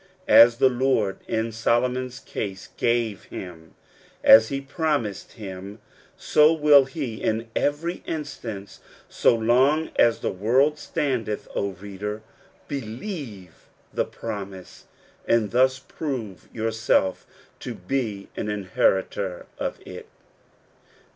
As 0.27 0.57
the 0.57 0.67
Lord 0.67 1.17
in 1.27 1.51
Solomon's 1.51 2.17
case 2.17 2.69
gave 2.75 3.25
him 3.25 3.75
''as 4.23 4.47
he 4.47 4.59
promised 4.59 5.37
him^' 5.37 5.77
so 6.17 6.51
will 6.51 6.85
he 6.85 7.21
in 7.21 7.49
every 7.55 8.01
instance 8.07 8.79
so 9.07 9.35
long 9.35 9.91
as 9.97 10.17
the 10.21 10.31
world 10.31 10.79
standeth. 10.79 11.47
O 11.53 11.73
reader! 11.73 12.23
believe 12.67 13.67
the 13.93 14.03
promise, 14.05 14.85
and 15.27 15.51
thus 15.51 15.77
prove 15.77 16.49
yourself 16.51 17.27
to 17.59 17.75
be 17.75 18.27
an 18.35 18.49
inheritor 18.49 19.45
of 19.59 19.77
it. 19.85 20.07